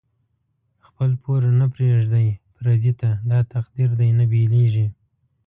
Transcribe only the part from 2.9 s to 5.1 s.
ته، دا تقدیر دۍ نه بیلیږی